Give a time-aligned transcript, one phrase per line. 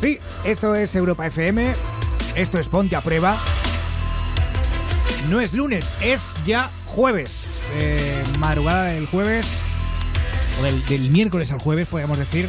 [0.00, 1.72] Sí, esto es Europa FM.
[2.36, 3.36] Esto es Ponte a Prueba.
[5.28, 7.60] No es lunes, es ya jueves.
[7.78, 9.46] Eh, madrugada del jueves.
[10.60, 12.48] O del, del miércoles al jueves, podríamos decir.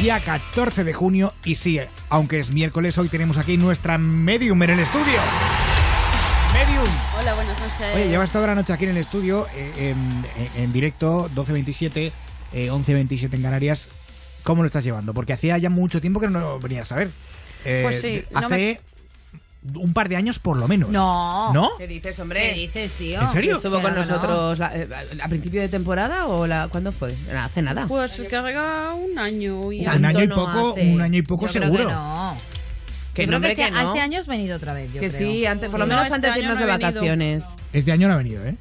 [0.00, 1.32] Día 14 de junio.
[1.44, 1.80] Y sí,
[2.10, 5.18] aunque es miércoles, hoy tenemos aquí nuestra medium en el estudio.
[6.52, 6.86] Medium.
[7.18, 7.94] Hola, buenas noches.
[7.94, 10.24] Oye, llevas toda la noche aquí en el estudio, eh, en,
[10.56, 12.12] en- en directo, 12.27,
[12.52, 13.88] eh, 11.27 en Canarias.
[14.48, 15.12] ¿Cómo lo estás llevando?
[15.12, 17.10] Porque hacía ya mucho tiempo que no lo venías a ver.
[17.66, 18.80] Eh, Pues sí, no hace
[19.74, 20.88] un par de años por lo menos.
[20.88, 21.52] No.
[21.52, 21.68] ¿No?
[21.76, 22.40] ¿Qué dices, hombre?
[22.54, 23.20] ¿Qué dices, tío?
[23.20, 23.56] ¿En serio?
[23.56, 23.96] ¿Estuvo con que no.
[24.06, 24.88] nosotros la- eh,
[25.22, 27.14] a principio de temporada o la, cuándo fue?
[27.36, 27.84] Hace nada.
[27.86, 30.90] Pues que haga un año y un año y poco, hace.
[30.94, 31.88] un año y poco Yo creo seguro.
[31.88, 32.36] que no.
[33.12, 33.90] que Yo no, creo que, este, que no.
[33.90, 35.18] hace años venido otra vez, yo que creo.
[35.30, 36.88] sí, antes, por lo No, menos este antes de irnos no de venido.
[36.90, 37.44] vacaciones.
[37.74, 38.54] Este año no ha venido, ¿eh?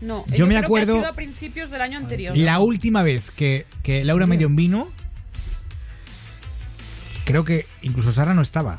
[0.00, 2.36] No, Yo me creo que acuerdo- ha sido a principios del año anterior.
[2.36, 4.88] La última vez que, que Laura Medium vino,
[7.28, 8.78] creo que incluso Sara no estaba.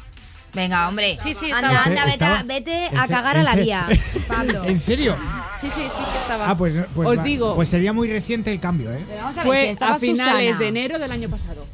[0.54, 1.16] Venga, hombre.
[1.22, 1.84] Sí, sí, anda, estaba.
[1.86, 3.88] anda, vete, Estaba- a- vete a cagar a la vía,
[4.28, 4.64] Pablo.
[4.66, 5.16] ¿En serio?
[5.62, 6.50] Sí, sí, sí que estaba.
[6.50, 7.54] Ah, pues, pues Os va- digo.
[7.54, 9.00] Pues sería muy reciente el cambio, ¿eh?
[9.08, 10.60] Pero vamos a ver, si Fue estaba a finales Susana.
[10.60, 11.68] de enero del año pasado.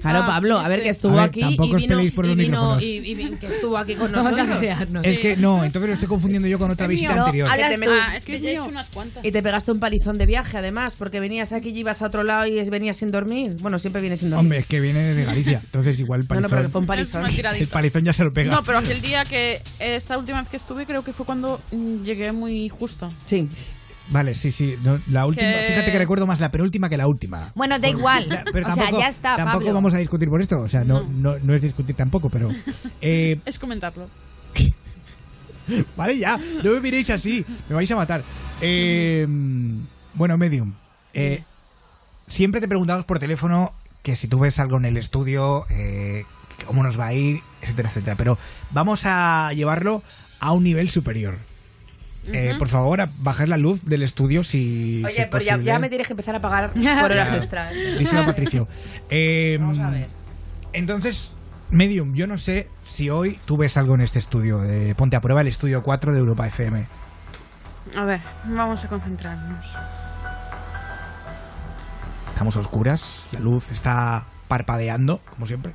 [0.00, 2.24] Claro, Pablo, a ver que estuvo A ver, aquí tampoco y os vino, peleéis por
[2.26, 2.82] los y vino micrófonos.
[2.82, 4.56] y, y vino- que estuvo aquí con Vamos a nosotros.
[4.58, 5.04] pelearnos.
[5.04, 7.24] Es que no, entonces lo estoy confundiendo yo con otra visita mío.
[7.24, 7.50] anterior.
[7.50, 7.90] Hablas tú.
[7.90, 9.24] Ah, es que ya he hecho unas cuantas.
[9.24, 12.22] Y te pegaste un palizón de viaje, además, porque venías aquí y ibas a otro
[12.22, 13.56] lado y es- venías sin dormir.
[13.60, 14.44] Bueno, siempre vienes sin dormir.
[14.44, 16.84] Hombre, es que viene de Galicia, entonces igual el no, no, pero que fue un
[16.84, 17.20] Es palizón.
[17.22, 17.62] una tiradita.
[17.64, 18.52] el palizón ya se lo pega.
[18.54, 22.02] No, pero aquel día que esta última vez que estuve creo que fue cuando mm,
[22.04, 23.08] llegué muy justo.
[23.26, 23.48] Sí.
[24.10, 24.76] Vale, sí, sí.
[24.82, 27.52] no, la última, Que- fíjate que recuerdo más la penúltima que la última.
[27.54, 28.26] Bueno, da igual.
[28.52, 29.74] Pero o tampoco, sea, ya está, tampoco Pablo.
[29.74, 30.60] vamos a discutir por esto.
[30.60, 32.50] O sea, no, no, no es discutir tampoco, pero.
[33.02, 34.08] eh, Es comentarlo.
[35.96, 36.38] vale, ya.
[36.64, 37.44] No me miréis así.
[37.68, 38.22] Me vais a matar.
[38.60, 39.26] Eh,
[40.14, 40.72] bueno, Medium.
[41.14, 41.42] eh,
[42.26, 46.24] siempre te preguntamos por teléfono que si tú ves algo en el estudio, eh,
[46.66, 48.16] cómo nos va a ir, etcétera, etcétera.
[48.16, 48.38] Pero
[48.70, 50.02] vamos a llevarlo
[50.40, 51.36] a un nivel superior.
[52.32, 55.64] Eh, por favor, bajar la luz del estudio si, si Oye, es pero ya, posible.
[55.64, 57.36] ya me tienes que empezar a pagar por horas Ya.
[57.36, 57.72] extra.
[57.72, 57.96] ¿eh?
[57.98, 58.68] Díselo a Patricio.
[59.10, 60.08] Eh, Vamos a ver.
[60.72, 61.34] Entonces,
[61.70, 65.20] Medium, yo no sé si hoy tú ves algo en este estudio de Ponte a
[65.20, 66.86] Prueba, el estudio 4 de Europa FM.
[67.96, 69.64] A ver, vamos a concentrarnos.
[72.28, 75.72] Estamos a oscuras, la luz está parpadeando, como siempre.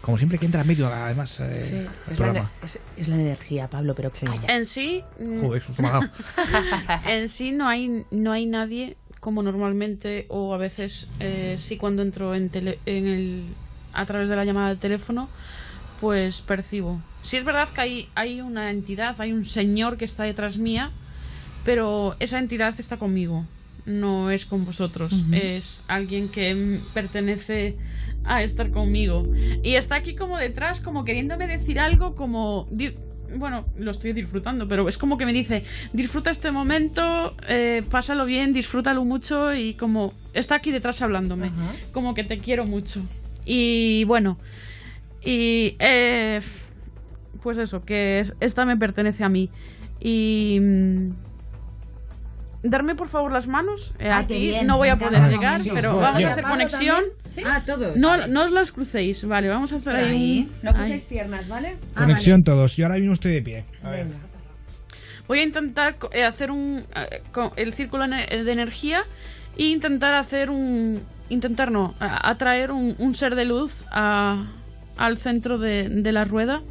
[0.00, 2.50] Como siempre que entra medio, además, eh, Sí, el es la, programa.
[2.64, 4.54] es- es la energía, Pablo, pero calla.
[4.54, 6.08] En sí, mm, Joder, susto me ha dado.
[7.08, 12.02] en sí no hay no hay nadie como normalmente o a veces eh, sí cuando
[12.02, 13.42] entro en, tele- en el
[13.92, 15.28] a través de la llamada de teléfono
[16.00, 20.22] pues percibo sí es verdad que hay hay una entidad hay un señor que está
[20.22, 20.90] detrás mía
[21.64, 23.44] pero esa entidad está conmigo
[23.86, 27.74] no es con vosotros es alguien que pertenece
[28.28, 29.24] a estar conmigo
[29.62, 32.66] y está aquí como detrás como queriéndome decir algo como
[33.36, 35.62] bueno, lo estoy disfrutando, pero es como que me dice,
[35.92, 41.50] disfruta este momento, eh, pásalo bien, disfrútalo mucho y como está aquí detrás hablándome,
[41.92, 43.02] como que te quiero mucho.
[43.44, 44.38] Y bueno,
[45.22, 46.40] y eh,
[47.42, 49.50] pues eso, que es- esta me pertenece a mí.
[50.00, 51.10] Y mm,
[52.62, 55.70] darme por favor las manos, eh, aquí bien, no voy a poder Sí, llegar, sí,
[55.72, 56.00] pero sí.
[56.00, 57.04] vamos a hacer conexión.
[57.44, 57.96] Ah, todos.
[57.96, 60.48] No, no os las crucéis, vale, vamos a hacer ahí.
[60.62, 60.76] No ahí.
[60.76, 61.76] crucéis piernas, ¿vale?
[61.94, 63.64] Ah, Conexión todos, yo ahora mismo estoy de pie.
[63.82, 64.04] A ver.
[64.06, 64.18] Venga.
[65.28, 67.20] Voy a intentar eh, hacer un eh,
[67.56, 69.02] el círculo de energía
[69.56, 74.46] e intentar hacer un intentar no atraer un, un ser de luz a-
[74.96, 76.62] al centro de, de la rueda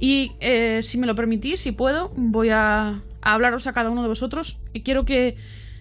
[0.00, 4.02] y eh, si me lo permitís si puedo voy a, a hablaros a cada uno
[4.02, 5.36] de vosotros y quiero que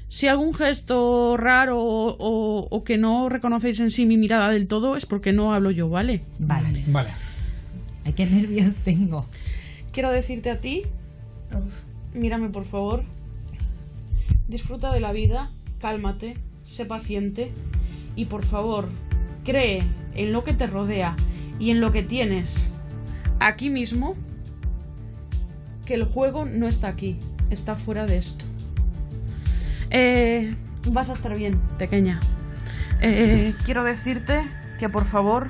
[0.10, 4.68] si algún gesto raro o, o- o que no reconocéis en sí mi mirada del
[4.68, 6.84] todo es porque no hablo yo vale Vale.
[6.88, 7.10] Vale.
[8.06, 9.26] Ay, qué nervios tengo.
[9.92, 10.84] quiero decirte a ti,
[12.14, 13.04] mírame por favor,
[14.48, 17.52] disfruta de la vida, cálmate, sé paciente
[18.16, 18.88] y por favor,
[19.44, 19.84] cree
[20.16, 21.16] en lo que te rodea
[21.60, 22.50] y en lo que tienes
[23.40, 24.16] aquí mismo,
[25.86, 27.18] que el juego no está aquí,
[27.50, 28.46] está fuera de esto.
[29.90, 30.56] Eh,
[30.86, 32.20] vas a estar bien, pequeña.
[33.02, 34.44] Eh, quiero decirte
[34.80, 35.48] que por favor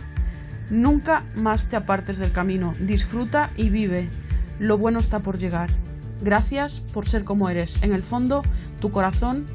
[0.70, 2.76] nunca más te apartes del camino.
[2.80, 4.10] Disfruta y vive.
[4.60, 5.70] Lo bueno está por llegar.
[6.22, 7.80] Gracias por ser como eres.
[7.82, 8.44] En el fondo,
[8.82, 9.48] tu corazón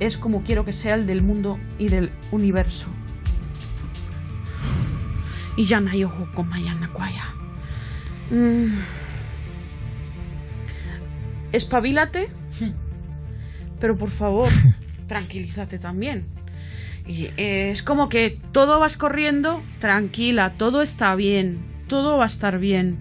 [0.00, 2.88] es como quiero que sea el del mundo y del universo.
[5.56, 7.24] Y ya no hay ojo con Mayana Kwaya.
[11.52, 12.28] Espabilate,
[13.80, 14.48] pero por favor,
[15.08, 16.24] tranquilízate también.
[17.06, 22.58] Y es como que todo vas corriendo, tranquila, todo está bien, todo va a estar
[22.58, 22.98] bien.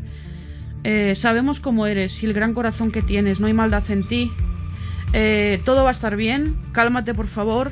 [0.83, 4.31] Eh, sabemos cómo eres y el gran corazón que tienes, no hay maldad en ti.
[5.13, 7.71] Eh, todo va a estar bien, cálmate por favor.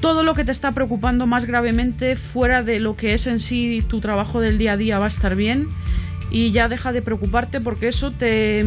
[0.00, 3.84] Todo lo que te está preocupando más gravemente fuera de lo que es en sí
[3.88, 5.66] tu trabajo del día a día va a estar bien
[6.30, 8.64] y ya deja de preocuparte porque eso te,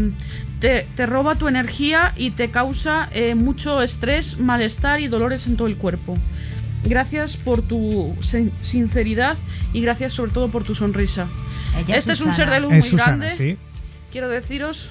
[0.60, 5.58] te, te roba tu energía y te causa eh, mucho estrés, malestar y dolores en
[5.58, 6.18] todo el cuerpo.
[6.84, 9.38] Gracias por tu sin- sinceridad
[9.74, 11.28] y gracias sobre todo por tu sonrisa.
[11.78, 13.36] Ella este es un ser de luz Es muy Susana, grande.
[13.36, 13.58] sí.
[14.12, 14.90] Quiero deciros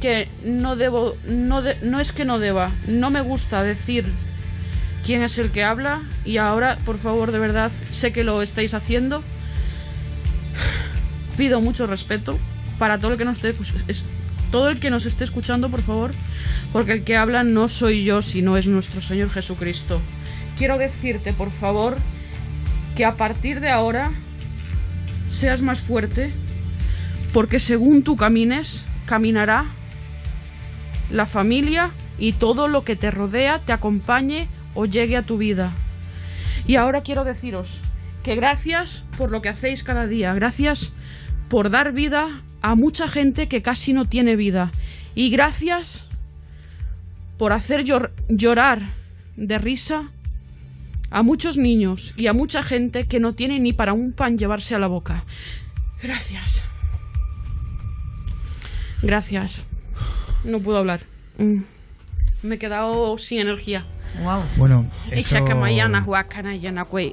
[0.00, 4.06] que no debo, no, de- no es que no deba, no me gusta decir
[5.06, 8.74] quién es el que habla y ahora, por favor, de verdad, sé que lo estáis
[8.74, 9.22] haciendo.
[11.40, 12.36] Pido mucho respeto
[12.78, 14.04] para todo el que nos esté escu- es-
[14.50, 16.12] todo el que nos esté escuchando, por favor,
[16.70, 20.02] porque el que habla no soy yo, sino es nuestro Señor Jesucristo.
[20.58, 21.96] Quiero decirte, por favor,
[22.94, 24.10] que a partir de ahora
[25.30, 26.30] seas más fuerte,
[27.32, 29.64] porque según tú camines, caminará
[31.10, 35.72] la familia y todo lo que te rodea te acompañe o llegue a tu vida.
[36.66, 37.80] Y ahora quiero deciros
[38.24, 40.92] que gracias por lo que hacéis cada día, gracias
[41.50, 44.70] por dar vida a mucha gente que casi no tiene vida
[45.14, 46.04] y gracias
[47.38, 48.94] por hacer llor- llorar
[49.36, 50.10] de risa
[51.10, 54.74] a muchos niños y a mucha gente que no tiene ni para un pan llevarse
[54.76, 55.24] a la boca.
[56.00, 56.62] Gracias.
[59.02, 59.64] Gracias.
[60.44, 61.00] No puedo hablar.
[61.38, 61.62] Mm.
[62.42, 63.84] Me he quedado sin energía.
[64.22, 64.42] Wow.
[64.56, 65.36] Bueno, eso...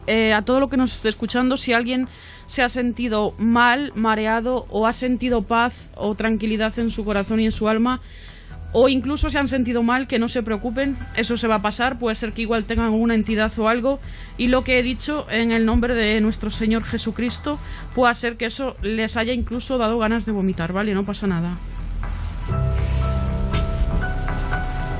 [0.07, 2.07] Eh, a todo lo que nos esté escuchando, si alguien
[2.47, 7.45] se ha sentido mal, mareado, o ha sentido paz o tranquilidad en su corazón y
[7.45, 7.99] en su alma,
[8.73, 11.99] o incluso se han sentido mal, que no se preocupen, eso se va a pasar,
[11.99, 13.99] puede ser que igual tengan alguna entidad o algo,
[14.37, 17.59] y lo que he dicho en el nombre de nuestro Señor Jesucristo,
[17.95, 20.93] puede ser que eso les haya incluso dado ganas de vomitar, ¿vale?
[20.93, 21.57] No pasa nada.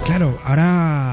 [0.06, 1.06] Claro, ahora...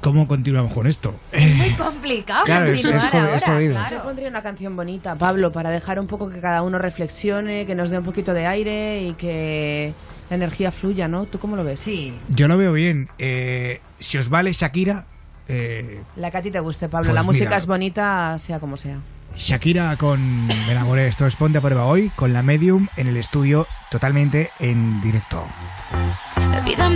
[0.00, 1.14] ¿Cómo continuamos con esto?
[1.56, 3.72] Muy complicado Claro, es- es es ahora, jodido.
[3.74, 3.96] claro.
[3.96, 7.74] Yo pondría una canción bonita, Pablo, para dejar un poco que cada uno reflexione, que
[7.74, 9.92] nos dé un poquito de aire y que
[10.30, 11.24] la energía fluya, ¿no?
[11.26, 11.80] ¿Tú cómo lo ves?
[11.80, 12.14] Sí.
[12.28, 13.08] Yo lo veo bien.
[13.18, 15.04] Eh, si os vale Shakira,
[15.48, 17.06] eh, La que a ti te guste, Pablo.
[17.08, 17.56] Pues la música mira.
[17.56, 18.98] es bonita, sea como sea.
[19.36, 21.06] Shakira con Me enamoré.
[21.06, 25.44] Esto es Ponte a prueba hoy con la Medium en el estudio totalmente en directo.
[26.36, 26.84] La vida me